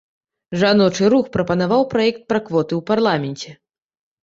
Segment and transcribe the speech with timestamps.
[0.61, 3.57] Жаночы рух прапанаваў праект пра квоты ў парламенце.